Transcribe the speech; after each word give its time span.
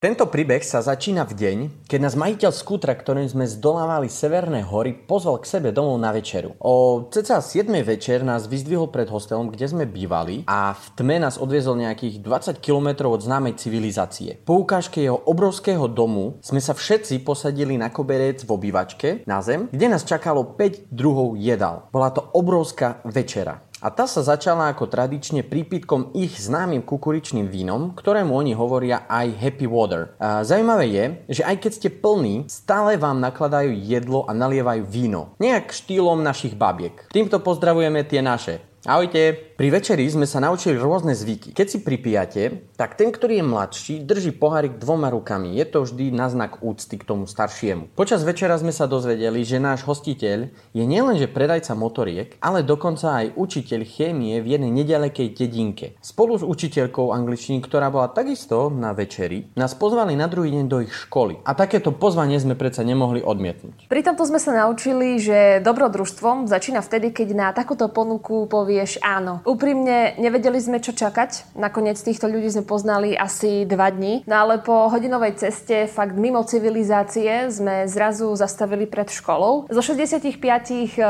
Tento 0.00 0.32
príbeh 0.32 0.64
sa 0.64 0.80
začína 0.80 1.28
v 1.28 1.36
deň, 1.36 1.58
keď 1.84 2.00
nás 2.00 2.16
majiteľ 2.16 2.56
skútra, 2.56 2.96
ktorým 2.96 3.28
sme 3.28 3.44
zdolávali 3.44 4.08
Severné 4.08 4.64
hory, 4.64 4.96
pozval 4.96 5.44
k 5.44 5.52
sebe 5.52 5.76
domov 5.76 6.00
na 6.00 6.08
večeru. 6.08 6.56
O 6.56 7.04
cca 7.12 7.44
7 7.44 7.68
večer 7.84 8.24
nás 8.24 8.48
vyzdvihol 8.48 8.88
pred 8.88 9.12
hostelom, 9.12 9.52
kde 9.52 9.68
sme 9.68 9.84
bývali 9.84 10.48
a 10.48 10.72
v 10.72 10.84
tme 10.96 11.20
nás 11.20 11.36
odviezol 11.36 11.76
nejakých 11.84 12.24
20 12.24 12.64
km 12.64 13.12
od 13.12 13.20
známej 13.20 13.60
civilizácie. 13.60 14.40
Po 14.40 14.64
ukážke 14.64 15.04
jeho 15.04 15.20
obrovského 15.20 15.84
domu 15.84 16.40
sme 16.40 16.64
sa 16.64 16.72
všetci 16.72 17.20
posadili 17.20 17.76
na 17.76 17.92
koberec 17.92 18.40
v 18.40 18.56
obývačke 18.56 19.28
na 19.28 19.44
zem, 19.44 19.68
kde 19.68 19.84
nás 19.84 20.08
čakalo 20.08 20.56
5 20.56 20.88
druhov 20.88 21.36
jedal. 21.36 21.92
Bola 21.92 22.08
to 22.08 22.24
obrovská 22.32 23.04
večera. 23.04 23.68
A 23.80 23.88
tá 23.88 24.04
sa 24.04 24.20
začala 24.20 24.68
ako 24.68 24.92
tradične 24.92 25.40
prípitkom 25.40 26.12
ich 26.12 26.36
známym 26.36 26.84
kukuričným 26.84 27.48
vínom, 27.48 27.96
ktorému 27.96 28.28
oni 28.28 28.52
hovoria 28.52 29.08
aj 29.08 29.40
Happy 29.40 29.64
Water. 29.64 30.12
A 30.20 30.44
zaujímavé 30.44 30.86
je, 30.92 31.04
že 31.40 31.42
aj 31.48 31.56
keď 31.64 31.72
ste 31.72 31.88
plní, 31.88 32.44
stále 32.44 33.00
vám 33.00 33.24
nakladajú 33.24 33.72
jedlo 33.72 34.28
a 34.28 34.36
nalievajú 34.36 34.84
víno. 34.84 35.32
Nejak 35.40 35.72
štýlom 35.72 36.20
našich 36.20 36.60
babiek. 36.60 37.08
Týmto 37.08 37.40
pozdravujeme 37.40 38.04
tie 38.04 38.20
naše. 38.20 38.60
Ahojte. 38.84 39.49
Pri 39.60 39.68
večeri 39.68 40.08
sme 40.08 40.24
sa 40.24 40.40
naučili 40.40 40.80
rôzne 40.80 41.12
zvyky. 41.12 41.52
Keď 41.52 41.66
si 41.68 41.84
pripijate, 41.84 42.72
tak 42.80 42.96
ten, 42.96 43.12
ktorý 43.12 43.44
je 43.44 43.44
mladší, 43.44 43.94
drží 44.08 44.32
pohárik 44.32 44.80
dvoma 44.80 45.12
rukami. 45.12 45.52
Je 45.52 45.68
to 45.68 45.84
vždy 45.84 46.08
na 46.16 46.32
znak 46.32 46.64
úcty 46.64 46.96
k 46.96 47.04
tomu 47.04 47.28
staršiemu. 47.28 47.92
Počas 47.92 48.24
večera 48.24 48.56
sme 48.56 48.72
sa 48.72 48.88
dozvedeli, 48.88 49.44
že 49.44 49.60
náš 49.60 49.84
hostiteľ 49.84 50.48
je 50.72 50.80
nielenže 50.80 51.28
predajca 51.28 51.76
motoriek, 51.76 52.40
ale 52.40 52.64
dokonca 52.64 53.20
aj 53.20 53.36
učiteľ 53.36 53.84
chémie 53.84 54.40
v 54.40 54.56
jednej 54.56 54.72
nedalekej 54.80 55.28
dedinke. 55.36 55.92
Spolu 56.00 56.40
s 56.40 56.44
učiteľkou 56.48 57.12
angličtiny, 57.12 57.60
ktorá 57.60 57.92
bola 57.92 58.08
takisto 58.08 58.72
na 58.72 58.96
večeri, 58.96 59.52
nás 59.60 59.76
pozvali 59.76 60.16
na 60.16 60.24
druhý 60.24 60.56
deň 60.56 60.64
do 60.72 60.80
ich 60.80 60.92
školy. 61.04 61.36
A 61.44 61.52
takéto 61.52 61.92
pozvanie 61.92 62.40
sme 62.40 62.56
predsa 62.56 62.80
nemohli 62.80 63.20
odmietnúť. 63.20 63.92
Pri 63.92 64.00
tomto 64.00 64.24
sme 64.24 64.40
sa 64.40 64.56
naučili, 64.56 65.20
že 65.20 65.60
dobrodružstvom 65.60 66.48
začína 66.48 66.80
vtedy, 66.80 67.12
keď 67.12 67.28
na 67.36 67.48
takúto 67.52 67.92
ponuku 67.92 68.48
povie 68.48 68.80
povieš 68.80 69.02
áno. 69.04 69.42
Úprimne 69.50 70.14
nevedeli 70.14 70.62
sme, 70.62 70.78
čo 70.78 70.94
čakať. 70.94 71.58
Nakoniec 71.58 71.98
týchto 71.98 72.30
ľudí 72.30 72.54
sme 72.54 72.62
poznali 72.62 73.18
asi 73.18 73.66
dva 73.66 73.90
dní. 73.90 74.22
No 74.30 74.46
ale 74.46 74.62
po 74.62 74.86
hodinovej 74.86 75.42
ceste, 75.42 75.90
fakt 75.90 76.14
mimo 76.14 76.46
civilizácie, 76.46 77.50
sme 77.50 77.90
zrazu 77.90 78.30
zastavili 78.38 78.86
pred 78.86 79.10
školou. 79.10 79.66
Zo 79.66 79.82
65 79.82 80.38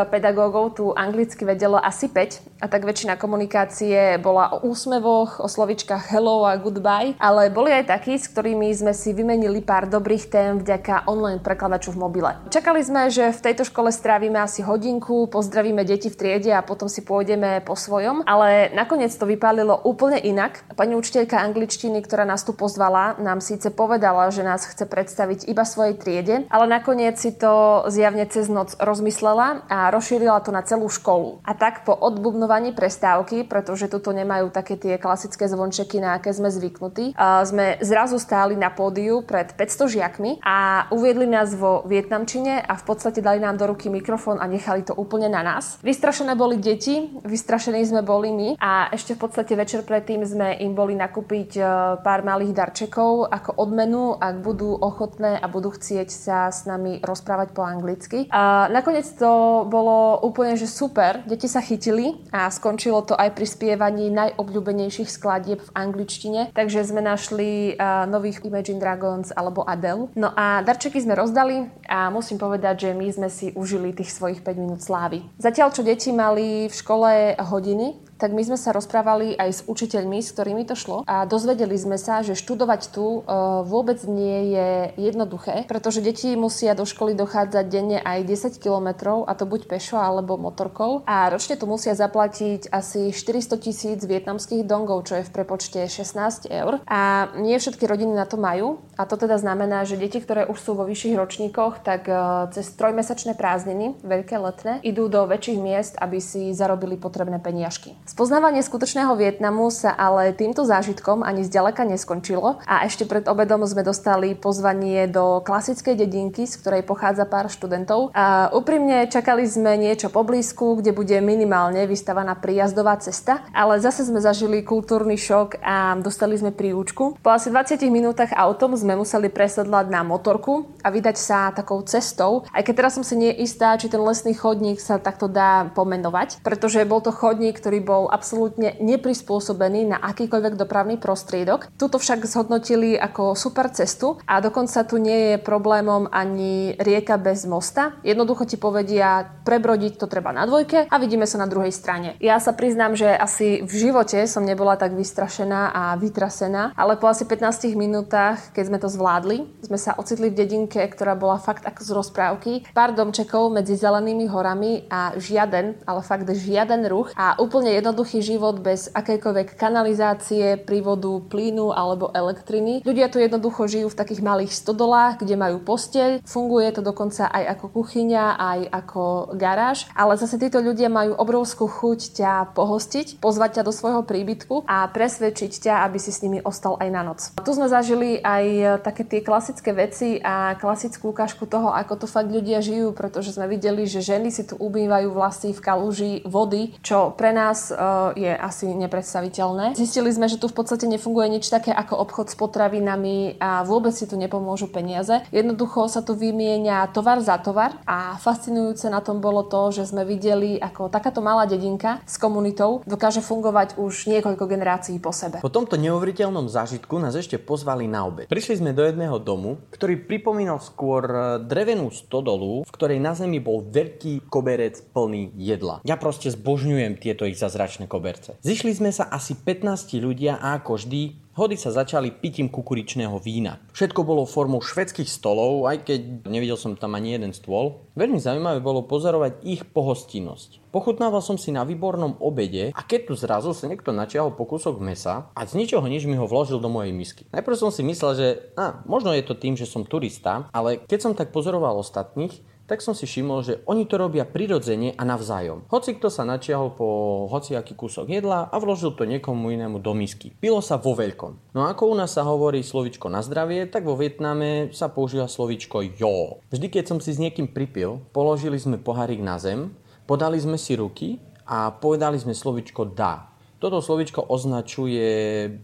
pedagógov 0.08 0.80
tu 0.80 0.88
anglicky 0.96 1.44
vedelo 1.44 1.76
asi 1.76 2.08
5 2.08 2.64
a 2.64 2.66
tak 2.68 2.88
väčšina 2.88 3.20
komunikácie 3.20 4.16
bola 4.16 4.56
o 4.56 4.64
úsmevoch, 4.64 5.44
o 5.44 5.48
slovičkách 5.48 6.08
hello 6.08 6.48
a 6.48 6.56
goodbye, 6.56 7.20
ale 7.20 7.52
boli 7.52 7.76
aj 7.76 7.92
takí, 7.92 8.16
s 8.16 8.32
ktorými 8.32 8.72
sme 8.72 8.96
si 8.96 9.12
vymenili 9.12 9.60
pár 9.60 9.84
dobrých 9.84 10.32
tém 10.32 10.56
vďaka 10.56 11.04
online 11.12 11.44
prekladaču 11.44 11.92
v 11.92 12.08
mobile. 12.08 12.32
Čakali 12.48 12.80
sme, 12.80 13.12
že 13.12 13.36
v 13.36 13.52
tejto 13.52 13.68
škole 13.68 13.92
strávime 13.92 14.40
asi 14.40 14.64
hodinku, 14.64 15.28
pozdravíme 15.28 15.84
deti 15.84 16.08
v 16.08 16.16
triede 16.16 16.56
a 16.56 16.64
potom 16.64 16.88
si 16.88 17.04
pôjdeme 17.04 17.60
po 17.68 17.76
svojom, 17.76 18.24
ale 18.30 18.70
nakoniec 18.70 19.10
to 19.10 19.26
vypálilo 19.26 19.74
úplne 19.82 20.22
inak. 20.22 20.62
Pani 20.78 20.94
učiteľka 20.94 21.34
angličtiny, 21.42 21.98
ktorá 22.06 22.22
nás 22.22 22.46
tu 22.46 22.54
pozvala, 22.54 23.18
nám 23.18 23.42
síce 23.42 23.74
povedala, 23.74 24.30
že 24.30 24.46
nás 24.46 24.62
chce 24.70 24.86
predstaviť 24.86 25.50
iba 25.50 25.66
svojej 25.66 25.98
triede, 25.98 26.46
ale 26.46 26.70
nakoniec 26.70 27.18
si 27.18 27.34
to 27.34 27.82
zjavne 27.90 28.22
cez 28.30 28.46
noc 28.46 28.78
rozmyslela 28.78 29.66
a 29.66 29.90
rozšírila 29.90 30.38
to 30.46 30.54
na 30.54 30.62
celú 30.62 30.86
školu. 30.86 31.42
A 31.42 31.58
tak 31.58 31.82
po 31.82 31.90
odbubnovaní 31.90 32.70
prestávky, 32.70 33.42
pretože 33.42 33.90
tuto 33.90 34.14
nemajú 34.14 34.54
také 34.54 34.78
tie 34.78 34.94
klasické 34.94 35.50
zvončeky, 35.50 35.98
na 35.98 36.14
aké 36.20 36.30
sme 36.30 36.52
zvyknutí, 36.52 37.18
sme 37.18 37.82
zrazu 37.82 38.20
stáli 38.20 38.54
na 38.54 38.70
pódiu 38.70 39.26
pred 39.26 39.56
500 39.56 39.96
žiakmi 39.96 40.30
a 40.44 40.86
uviedli 40.92 41.24
nás 41.24 41.50
vo 41.56 41.82
vietnamčine 41.88 42.60
a 42.60 42.76
v 42.76 42.84
podstate 42.84 43.24
dali 43.24 43.40
nám 43.40 43.56
do 43.56 43.64
ruky 43.72 43.88
mikrofón 43.88 44.36
a 44.36 44.44
nechali 44.44 44.84
to 44.84 44.92
úplne 44.92 45.32
na 45.32 45.40
nás. 45.40 45.80
Vystrašené 45.80 46.36
boli 46.36 46.60
deti, 46.60 47.08
vystrašení 47.24 47.80
sme 47.80 48.04
boli 48.04 48.19
my 48.28 48.60
a 48.60 48.92
ešte 48.92 49.16
v 49.16 49.24
podstate 49.24 49.56
večer 49.56 49.80
predtým 49.88 50.20
sme 50.28 50.52
im 50.60 50.76
boli 50.76 50.92
nakúpiť 50.92 51.50
e, 51.56 51.62
pár 52.04 52.20
malých 52.20 52.52
darčekov 52.52 53.32
ako 53.32 53.56
odmenu, 53.56 54.20
ak 54.20 54.44
budú 54.44 54.76
ochotné 54.76 55.40
a 55.40 55.48
budú 55.48 55.72
chcieť 55.72 56.12
sa 56.12 56.52
s 56.52 56.68
nami 56.68 57.00
rozprávať 57.00 57.56
po 57.56 57.64
anglicky. 57.64 58.28
A 58.28 58.68
nakoniec 58.68 59.08
to 59.16 59.64
bolo 59.64 60.20
úplne 60.20 60.60
že 60.60 60.68
super, 60.68 61.24
deti 61.24 61.48
sa 61.48 61.64
chytili 61.64 62.20
a 62.28 62.52
skončilo 62.52 63.00
to 63.00 63.16
aj 63.16 63.32
pri 63.32 63.46
spievaní 63.48 64.12
najobľúbenejších 64.12 65.08
skladieb 65.08 65.64
v 65.64 65.72
angličtine, 65.72 66.52
takže 66.52 66.84
sme 66.84 67.00
našli 67.00 67.78
uh, 67.78 68.04
nových 68.10 68.42
Imagine 68.42 68.82
Dragons 68.82 69.30
alebo 69.30 69.62
Adele. 69.62 70.10
No 70.18 70.34
a 70.34 70.60
darčeky 70.66 70.98
sme 70.98 71.14
rozdali 71.14 71.70
a 71.86 72.10
musím 72.10 72.36
povedať, 72.36 72.90
že 72.90 72.90
my 72.92 73.06
sme 73.08 73.28
si 73.30 73.54
užili 73.54 73.94
tých 73.94 74.10
svojich 74.10 74.42
5 74.42 74.58
minút 74.58 74.80
slávy. 74.82 75.22
Zatiaľ, 75.38 75.70
čo 75.70 75.86
deti 75.86 76.10
mali 76.10 76.66
v 76.66 76.74
škole 76.74 77.38
hodiny 77.38 78.09
tak 78.20 78.36
my 78.36 78.44
sme 78.44 78.60
sa 78.60 78.76
rozprávali 78.76 79.32
aj 79.40 79.50
s 79.50 79.60
učiteľmi, 79.64 80.20
s 80.20 80.36
ktorými 80.36 80.68
to 80.68 80.76
šlo 80.76 81.08
a 81.08 81.24
dozvedeli 81.24 81.72
sme 81.80 81.96
sa, 81.96 82.20
že 82.20 82.36
študovať 82.36 82.92
tu 82.92 83.24
uh, 83.24 83.64
vôbec 83.64 83.96
nie 84.04 84.52
je 84.52 84.70
jednoduché, 85.00 85.64
pretože 85.64 86.04
deti 86.04 86.36
musia 86.36 86.76
do 86.76 86.84
školy 86.84 87.16
dochádzať 87.16 87.64
denne 87.72 87.98
aj 88.04 88.28
10 88.28 88.60
kilometrov 88.60 89.24
a 89.24 89.32
to 89.32 89.48
buď 89.48 89.64
pešo 89.64 89.96
alebo 89.96 90.36
motorkou. 90.36 91.00
A 91.08 91.32
ročne 91.32 91.56
tu 91.56 91.64
musia 91.64 91.96
zaplatiť 91.96 92.68
asi 92.68 93.16
400 93.16 93.56
tisíc 93.56 94.00
vietnamských 94.04 94.68
dongov, 94.68 95.08
čo 95.08 95.16
je 95.16 95.24
v 95.24 95.32
prepočte 95.32 95.80
16 95.88 96.52
eur. 96.52 96.84
A 96.84 97.32
nie 97.40 97.56
všetky 97.56 97.88
rodiny 97.88 98.12
na 98.12 98.28
to 98.28 98.36
majú. 98.36 98.84
A 99.00 99.08
to 99.08 99.16
teda 99.16 99.40
znamená, 99.40 99.88
že 99.88 99.96
deti, 99.96 100.20
ktoré 100.20 100.44
už 100.44 100.60
sú 100.60 100.76
vo 100.76 100.84
vyšších 100.84 101.16
ročníkoch, 101.16 101.80
tak 101.80 102.04
uh, 102.04 102.52
cez 102.52 102.68
trojmesačné 102.76 103.32
prázdniny, 103.32 103.96
veľké 104.04 104.36
letné, 104.36 104.84
idú 104.84 105.08
do 105.08 105.24
väčších 105.24 105.58
miest, 105.62 105.94
aby 105.96 106.20
si 106.20 106.52
zarobili 106.52 107.00
potrebné 107.00 107.40
peniažky. 107.40 107.96
Spoznávanie 108.10 108.58
skutočného 108.66 109.14
Vietnamu 109.14 109.70
sa 109.70 109.94
ale 109.94 110.34
týmto 110.34 110.66
zážitkom 110.66 111.22
ani 111.22 111.46
zďaleka 111.46 111.86
neskončilo 111.86 112.58
a 112.66 112.82
ešte 112.82 113.06
pred 113.06 113.22
obedom 113.30 113.62
sme 113.62 113.86
dostali 113.86 114.34
pozvanie 114.34 115.06
do 115.06 115.38
klasickej 115.46 115.94
dedinky, 115.94 116.42
z 116.42 116.58
ktorej 116.58 116.82
pochádza 116.82 117.22
pár 117.30 117.46
študentov. 117.46 118.10
A 118.10 118.50
úprimne 118.50 119.06
čakali 119.06 119.46
sme 119.46 119.78
niečo 119.78 120.10
poblízku, 120.10 120.82
kde 120.82 120.90
bude 120.90 121.14
minimálne 121.22 121.86
vystavaná 121.86 122.34
príjazdová 122.34 122.98
cesta, 122.98 123.46
ale 123.54 123.78
zase 123.78 124.02
sme 124.02 124.18
zažili 124.18 124.66
kultúrny 124.66 125.14
šok 125.14 125.62
a 125.62 125.94
dostali 126.02 126.34
sme 126.34 126.50
príučku. 126.50 127.14
Po 127.22 127.30
asi 127.30 127.46
20 127.54 127.78
minútach 127.94 128.34
autom 128.34 128.74
sme 128.74 128.98
museli 128.98 129.30
presedlať 129.30 129.86
na 129.86 130.02
motorku 130.02 130.66
a 130.82 130.90
vydať 130.90 131.14
sa 131.14 131.54
takou 131.54 131.78
cestou, 131.86 132.42
aj 132.50 132.66
keď 132.66 132.74
teraz 132.74 132.98
som 132.98 133.06
si 133.06 133.14
nie 133.14 133.30
istá, 133.38 133.78
či 133.78 133.86
ten 133.86 134.02
lesný 134.02 134.34
chodník 134.34 134.82
sa 134.82 134.98
takto 134.98 135.30
dá 135.30 135.70
pomenovať, 135.78 136.42
pretože 136.42 136.82
bol 136.82 136.98
to 136.98 137.14
chodník, 137.14 137.54
ktorý 137.54 137.78
bol 137.78 137.99
bol 138.00 138.08
absolútne 138.08 138.80
neprispôsobený 138.80 139.92
na 139.92 140.00
akýkoľvek 140.00 140.56
dopravný 140.56 140.96
prostriedok. 140.96 141.68
Tuto 141.76 142.00
však 142.00 142.24
zhodnotili 142.24 142.96
ako 142.96 143.36
super 143.36 143.68
cestu 143.68 144.16
a 144.24 144.40
dokonca 144.40 144.88
tu 144.88 144.96
nie 144.96 145.36
je 145.36 145.36
problémom 145.36 146.08
ani 146.08 146.80
rieka 146.80 147.20
bez 147.20 147.44
mosta. 147.44 148.00
Jednoducho 148.00 148.48
ti 148.48 148.56
povedia, 148.56 149.28
prebrodiť 149.44 150.00
to 150.00 150.08
treba 150.08 150.32
na 150.32 150.48
dvojke 150.48 150.88
a 150.88 150.96
vidíme 150.96 151.28
sa 151.28 151.36
na 151.36 151.44
druhej 151.44 151.68
strane. 151.76 152.16
Ja 152.24 152.40
sa 152.40 152.56
priznám, 152.56 152.96
že 152.96 153.12
asi 153.12 153.60
v 153.60 153.72
živote 153.76 154.24
som 154.24 154.48
nebola 154.48 154.80
tak 154.80 154.96
vystrašená 154.96 155.76
a 155.76 155.82
vytrasená, 156.00 156.72
ale 156.72 156.96
po 156.96 157.04
asi 157.04 157.28
15 157.28 157.76
minútach, 157.76 158.54
keď 158.56 158.64
sme 158.64 158.78
to 158.80 158.88
zvládli, 158.88 159.44
sme 159.60 159.76
sa 159.76 159.92
ocitli 160.00 160.32
v 160.32 160.38
dedinke, 160.40 160.80
ktorá 160.80 161.12
bola 161.12 161.36
fakt 161.36 161.68
ako 161.68 161.80
z 161.84 161.90
rozprávky. 161.92 162.52
Pár 162.72 162.96
domčekov 162.96 163.52
medzi 163.52 163.76
zelenými 163.76 164.24
horami 164.30 164.88
a 164.88 165.12
žiaden, 165.18 165.82
ale 165.84 166.00
fakt 166.00 166.30
žiaden 166.30 166.86
ruch 166.86 167.10
a 167.18 167.34
úplne 167.42 167.74
jednoduchý 167.80 168.20
život 168.20 168.60
bez 168.60 168.92
akejkoľvek 168.92 169.56
kanalizácie, 169.56 170.60
prívodu 170.60 171.08
plynu 171.26 171.72
alebo 171.72 172.12
elektriny. 172.12 172.84
Ľudia 172.84 173.08
tu 173.08 173.18
jednoducho 173.18 173.66
žijú 173.66 173.88
v 173.88 173.98
takých 173.98 174.20
malých 174.20 174.52
stodolách, 174.52 175.18
kde 175.24 175.40
majú 175.40 175.58
posteľ. 175.64 176.20
Funguje 176.22 176.68
to 176.76 176.84
dokonca 176.84 177.26
aj 177.26 177.58
ako 177.58 177.80
kuchyňa, 177.80 178.24
aj 178.36 178.60
ako 178.68 179.02
garáž. 179.34 179.88
Ale 179.96 180.20
zase 180.20 180.36
títo 180.36 180.60
ľudia 180.60 180.92
majú 180.92 181.16
obrovskú 181.16 181.66
chuť 181.66 182.00
ťa 182.20 182.32
pohostiť, 182.52 183.18
pozvať 183.18 183.60
ťa 183.60 183.62
do 183.64 183.72
svojho 183.72 184.04
príbytku 184.04 184.68
a 184.68 184.84
presvedčiť 184.92 185.52
ťa, 185.64 185.74
aby 185.88 185.96
si 185.96 186.12
s 186.12 186.20
nimi 186.20 186.44
ostal 186.44 186.76
aj 186.76 186.88
na 186.92 187.02
noc. 187.02 187.20
Tu 187.40 187.50
sme 187.56 187.66
zažili 187.66 188.20
aj 188.20 188.78
také 188.84 189.08
tie 189.08 189.24
klasické 189.24 189.72
veci 189.72 190.20
a 190.20 190.54
klasickú 190.60 191.16
ukážku 191.16 191.48
toho, 191.48 191.72
ako 191.72 192.04
to 192.04 192.06
fakt 192.06 192.28
ľudia 192.28 192.60
žijú, 192.60 192.92
pretože 192.92 193.32
sme 193.32 193.48
videli, 193.48 193.88
že 193.88 194.04
ženy 194.04 194.28
si 194.28 194.44
tu 194.44 194.60
ubývajú 194.60 195.08
vlasy 195.14 195.56
v 195.56 195.64
kaluži 195.64 196.12
vody, 196.28 196.76
čo 196.84 197.14
pre 197.16 197.32
nás 197.32 197.69
uh, 197.70 198.12
je 198.18 198.30
asi 198.30 198.70
nepredstaviteľné. 198.74 199.78
Zistili 199.78 200.10
sme, 200.10 200.26
že 200.26 200.36
tu 200.36 200.46
v 200.50 200.56
podstate 200.56 200.86
nefunguje 200.90 201.40
nič 201.40 201.48
také 201.48 201.70
ako 201.70 201.96
obchod 202.02 202.26
s 202.30 202.36
potravinami 202.36 203.38
a 203.38 203.62
vôbec 203.64 203.94
si 203.94 204.04
tu 204.04 204.18
nepomôžu 204.18 204.68
peniaze. 204.68 205.22
Jednoducho 205.30 205.86
sa 205.86 206.04
tu 206.04 206.18
vymienia 206.18 206.86
tovar 206.90 207.22
za 207.22 207.38
tovar 207.40 207.78
a 207.86 208.18
fascinujúce 208.18 208.90
na 208.90 209.00
tom 209.00 209.22
bolo 209.22 209.46
to, 209.46 209.70
že 209.70 209.90
sme 209.90 210.02
videli, 210.02 210.58
ako 210.58 210.90
takáto 210.90 211.22
malá 211.22 211.46
dedinka 211.46 212.02
s 212.04 212.18
komunitou 212.18 212.82
dokáže 212.84 213.22
fungovať 213.22 213.78
už 213.78 214.10
niekoľko 214.10 214.44
generácií 214.50 214.98
po 214.98 215.14
sebe. 215.14 215.38
Po 215.38 215.52
tomto 215.52 215.78
neuveriteľnom 215.78 216.50
zážitku 216.50 216.98
nás 216.98 217.14
ešte 217.14 217.38
pozvali 217.38 217.86
na 217.86 218.04
obed. 218.04 218.26
Prišli 218.26 218.60
sme 218.60 218.76
do 218.76 218.82
jedného 218.82 219.16
domu, 219.22 219.62
ktorý 219.70 220.04
pripomínal 220.04 220.58
skôr 220.58 221.04
e, 221.06 221.18
drevenú 221.44 221.92
stodolu, 221.94 222.66
v 222.66 222.70
ktorej 222.74 222.98
na 222.98 223.14
zemi 223.14 223.38
bol 223.38 223.62
veľký 223.62 224.26
koberec 224.26 224.80
plný 224.90 225.32
jedla. 225.38 225.82
Ja 225.86 225.94
proste 226.00 226.32
zbožňujem 226.32 226.98
tieto 226.98 227.24
ich 227.24 227.38
zazračné 227.60 227.84
koberce. 227.92 228.40
Zišli 228.40 228.72
sme 228.72 228.88
sa 228.88 229.12
asi 229.12 229.36
15 229.36 230.00
ľudia 230.00 230.40
a 230.40 230.56
ako 230.56 230.80
vždy 230.80 231.28
Hody 231.30 231.56
sa 231.56 231.70
začali 231.72 232.10
pitím 232.10 232.50
kukuričného 232.50 233.16
vína. 233.22 233.62
Všetko 233.72 234.02
bolo 234.02 234.28
formou 234.28 234.60
švedských 234.60 235.08
stolov, 235.08 235.70
aj 235.72 235.86
keď 235.86 236.00
nevidel 236.28 236.58
som 236.58 236.74
tam 236.74 236.98
ani 236.98 237.16
jeden 237.16 237.32
stôl. 237.32 237.86
Veľmi 237.96 238.18
zaujímavé 238.18 238.58
bolo 238.60 238.84
pozorovať 238.84 239.40
ich 239.46 239.62
pohostinnosť. 239.64 240.68
Pochutnával 240.74 241.22
som 241.22 241.38
si 241.40 241.54
na 241.54 241.62
výbornom 241.64 242.18
obede 242.20 242.74
a 242.74 242.80
keď 242.82 243.00
tu 243.08 243.14
zrazu 243.16 243.54
sa 243.56 243.70
niekto 243.70 243.94
načiahol 243.94 244.34
po 244.34 244.44
kúsok 244.44 244.82
mesa 244.82 245.30
a 245.32 245.40
z 245.46 245.54
ničoho 245.54 245.86
nič 245.86 246.04
mi 246.04 246.18
ho 246.18 246.26
vložil 246.28 246.58
do 246.60 246.68
mojej 246.68 246.92
misky. 246.92 247.22
Najprv 247.30 247.56
som 247.56 247.70
si 247.70 247.86
myslel, 247.86 248.12
že 248.18 248.26
a, 248.58 248.82
možno 248.84 249.14
je 249.14 249.24
to 249.24 249.38
tým, 249.38 249.54
že 249.54 249.70
som 249.70 249.86
turista, 249.86 250.50
ale 250.50 250.82
keď 250.84 250.98
som 250.98 251.12
tak 251.14 251.30
pozoroval 251.30 251.78
ostatných, 251.78 252.36
tak 252.70 252.86
som 252.86 252.94
si 252.94 253.02
všimol, 253.02 253.42
že 253.42 253.58
oni 253.66 253.82
to 253.90 253.98
robia 253.98 254.22
prirodzene 254.22 254.94
a 254.94 255.02
navzájom. 255.02 255.66
Hoci 255.66 255.98
kto 255.98 256.06
sa 256.06 256.22
načiahol 256.22 256.78
po 256.78 256.86
hociaký 257.26 257.74
kúsok 257.74 258.06
jedla 258.06 258.46
a 258.46 258.56
vložil 258.62 258.94
to 258.94 259.02
niekomu 259.02 259.50
inému 259.50 259.82
do 259.82 259.90
misky. 259.90 260.30
Pilo 260.38 260.62
sa 260.62 260.78
vo 260.78 260.94
veľkom. 260.94 261.50
No 261.50 261.66
ako 261.66 261.90
u 261.90 261.94
nás 261.98 262.14
sa 262.14 262.22
hovorí 262.22 262.62
slovičko 262.62 263.10
na 263.10 263.26
zdravie, 263.26 263.66
tak 263.66 263.82
vo 263.82 263.98
Vietname 263.98 264.70
sa 264.70 264.86
používa 264.86 265.26
slovičko 265.26 265.82
jo. 265.98 266.38
Vždy, 266.54 266.70
keď 266.70 266.84
som 266.86 266.98
si 267.02 267.10
s 267.10 267.18
niekým 267.18 267.50
pripil, 267.50 267.98
položili 268.14 268.54
sme 268.54 268.78
pohárik 268.78 269.18
na 269.18 269.34
zem, 269.42 269.74
podali 270.06 270.38
sme 270.38 270.54
si 270.54 270.78
ruky 270.78 271.18
a 271.50 271.74
povedali 271.74 272.22
sme 272.22 272.38
slovičko 272.38 272.94
da. 272.94 273.29
Toto 273.60 273.84
slovičko 273.84 274.24
označuje 274.24 275.04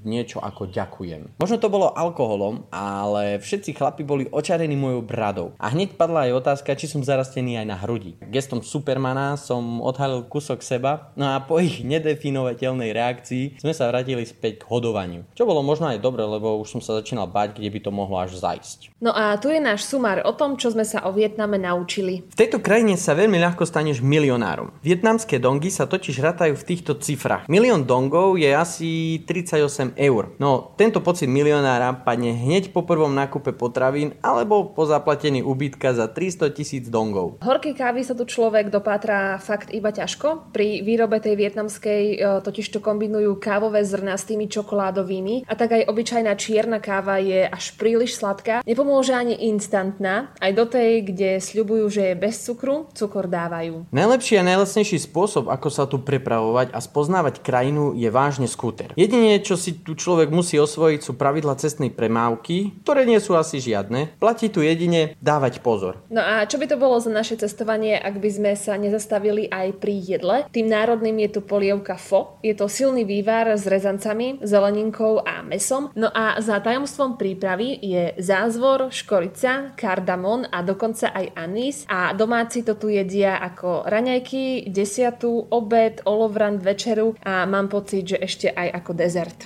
niečo 0.05 0.37
ako 0.45 0.69
ďakujem. 0.69 1.41
Možno 1.41 1.57
to 1.57 1.73
bolo 1.73 1.89
alkoholom, 1.97 2.69
ale 2.69 3.41
všetci 3.41 3.73
chlapi 3.73 4.05
boli 4.05 4.29
očarení 4.29 4.77
mojou 4.77 5.01
bradou. 5.01 5.57
A 5.57 5.73
hneď 5.73 5.97
padla 5.97 6.29
aj 6.29 6.45
otázka, 6.45 6.77
či 6.77 6.93
som 6.93 7.01
zarastený 7.01 7.57
aj 7.57 7.67
na 7.73 7.81
hrudi. 7.81 8.21
Gestom 8.29 8.61
Supermana 8.61 9.41
som 9.41 9.81
odhalil 9.81 10.29
kúsok 10.29 10.61
seba, 10.61 11.17
no 11.17 11.25
a 11.25 11.41
po 11.41 11.57
ich 11.57 11.81
nedefinovateľnej 11.89 12.93
reakcii 12.93 13.65
sme 13.65 13.73
sa 13.73 13.89
vrátili 13.89 14.29
späť 14.29 14.61
k 14.61 14.69
hodovaniu. 14.69 15.25
Čo 15.33 15.49
bolo 15.49 15.65
možno 15.65 15.89
aj 15.89 16.05
dobre, 16.05 16.21
lebo 16.21 16.61
už 16.61 16.77
som 16.77 16.85
sa 16.85 17.01
začínal 17.01 17.33
bať, 17.33 17.57
kde 17.57 17.73
by 17.73 17.81
to 17.81 17.89
mohlo 17.97 18.21
až 18.21 18.37
zajsť. 18.37 18.93
No 19.01 19.17
a 19.17 19.41
tu 19.41 19.49
je 19.49 19.57
náš 19.57 19.89
sumár 19.89 20.21
o 20.21 20.37
tom, 20.37 20.61
čo 20.61 20.69
sme 20.69 20.85
sa 20.85 21.01
o 21.09 21.17
Vietname 21.17 21.57
naučili. 21.57 22.29
V 22.29 22.37
tejto 22.37 22.61
krajine 22.61 23.01
sa 23.01 23.17
veľmi 23.17 23.41
ľahko 23.41 23.65
staneš 23.65 24.05
milionárom. 24.05 24.77
Vietnamské 24.85 25.41
dongy 25.41 25.73
sa 25.73 25.89
totiž 25.89 26.21
ratajú 26.21 26.53
v 26.61 26.67
týchto 26.69 27.01
cifrách. 27.01 27.49
Milión 27.49 27.86
dongov 27.87 28.35
je 28.35 28.51
asi 28.51 29.23
38 29.23 29.95
eur. 29.95 30.35
No, 30.43 30.75
tento 30.75 30.99
pocit 30.99 31.31
milionára 31.31 31.95
padne 31.95 32.35
hneď 32.35 32.75
po 32.75 32.83
prvom 32.83 33.15
nákupe 33.15 33.55
potravín 33.55 34.19
alebo 34.21 34.75
po 34.75 34.83
zaplatení 34.91 35.47
ubytka 35.47 35.95
za 35.95 36.11
300 36.11 36.51
tisíc 36.51 36.91
dongov. 36.91 37.39
Horkej 37.47 37.79
kávy 37.79 38.03
sa 38.03 38.19
tu 38.19 38.27
človek 38.27 38.75
dopátra 38.75 39.39
fakt 39.39 39.71
iba 39.71 39.95
ťažko. 39.95 40.51
Pri 40.51 40.83
výrobe 40.83 41.23
tej 41.23 41.39
vietnamskej 41.39 42.03
e, 42.19 42.43
totiž 42.43 42.75
to 42.75 42.83
kombinujú 42.83 43.39
kávové 43.39 43.87
zrna 43.87 44.19
s 44.19 44.27
tými 44.27 44.51
čokoládovými 44.51 45.47
a 45.47 45.53
tak 45.55 45.79
aj 45.79 45.87
obyčajná 45.87 46.35
čierna 46.35 46.83
káva 46.83 47.23
je 47.23 47.47
až 47.47 47.79
príliš 47.79 48.19
sladká. 48.19 48.67
Nepomôže 48.67 49.15
ani 49.15 49.39
instantná, 49.53 50.35
aj 50.43 50.53
do 50.57 50.65
tej, 50.67 51.07
kde 51.07 51.31
sľubujú, 51.39 51.87
že 51.93 52.03
je 52.11 52.15
bez 52.17 52.41
cukru, 52.43 52.89
cukor 52.97 53.29
dávajú. 53.29 53.93
Najlepší 53.93 54.41
a 54.41 54.47
najlacnejší 54.49 54.99
spôsob, 55.05 55.53
ako 55.53 55.69
sa 55.69 55.85
tu 55.85 56.01
prepravovať 56.01 56.73
a 56.73 56.81
spoznávať 56.81 57.45
krajinu 57.45 57.76
krajinu 57.77 57.93
je 57.93 58.09
vážne 58.09 58.49
skúter. 58.49 58.97
Jedine, 58.97 59.37
čo 59.45 59.61
si 59.61 59.77
tu 59.77 59.93
človek 59.93 60.33
musí 60.33 60.57
osvojiť, 60.57 61.01
sú 61.05 61.13
pravidla 61.21 61.61
cestnej 61.61 61.93
premávky, 61.93 62.81
ktoré 62.81 63.05
nie 63.05 63.21
sú 63.21 63.37
asi 63.37 63.61
žiadne. 63.61 64.17
Platí 64.17 64.49
tu 64.49 64.65
jedine 64.65 65.13
dávať 65.21 65.61
pozor. 65.61 66.01
No 66.09 66.25
a 66.25 66.49
čo 66.49 66.57
by 66.57 66.67
to 66.73 66.81
bolo 66.81 66.97
za 66.97 67.13
naše 67.13 67.37
cestovanie, 67.37 68.01
ak 68.01 68.17
by 68.17 68.31
sme 68.33 68.53
sa 68.57 68.81
nezastavili 68.81 69.53
aj 69.53 69.77
pri 69.77 69.95
jedle? 70.01 70.37
Tým 70.49 70.73
národným 70.73 71.21
je 71.29 71.37
tu 71.37 71.41
polievka 71.45 72.01
fo. 72.01 72.41
Je 72.41 72.57
to 72.57 72.65
silný 72.73 73.05
vývar 73.05 73.53
s 73.53 73.69
rezancami, 73.69 74.41
zeleninkou 74.41 75.21
a 75.21 75.45
mesom. 75.45 75.93
No 75.93 76.09
a 76.09 76.41
za 76.41 76.65
tajomstvom 76.65 77.21
prípravy 77.21 77.77
je 77.85 78.17
zázvor, 78.17 78.89
škorica, 78.89 79.77
kardamon 79.77 80.49
a 80.49 80.65
dokonca 80.65 81.13
aj 81.13 81.27
anís. 81.37 81.77
A 81.93 82.17
domáci 82.17 82.65
to 82.65 82.79
tu 82.81 82.89
jedia 82.89 83.37
ako 83.37 83.85
raňajky, 83.85 84.73
desiatu, 84.73 85.45
obed, 85.53 86.01
olovrant, 86.09 86.63
večeru 86.63 87.19
a 87.27 87.45
mám 87.45 87.66
mám 87.67 87.83
pocit, 87.83 88.15
že 88.15 88.23
ešte 88.23 88.47
aj 88.55 88.79
ako 88.79 88.93
dezert. 88.95 89.39